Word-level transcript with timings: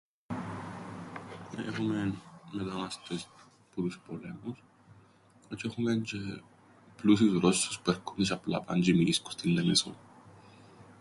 Έχουμεν 1.67 2.21
μετανάστες 2.51 3.29
που 3.71 3.81
τους 3.81 3.99
πολέμους, 4.07 4.63
τζ̆αι 5.49 5.65
έχουμεν 5.69 6.03
τζ̆αι 6.05 6.41
πλούσιους 7.01 7.39
Ρώσσους 7.41 7.79
που 7.79 7.89
έρκουνται 7.89 8.23
τζ̆αι 8.23 8.33
απλά 8.37 8.61
παν 8.61 8.81
τζ̆αι 8.81 8.95
μεινίσκουν 8.97 9.31
στην 9.31 9.51
Λεμεσόν. 9.51 9.95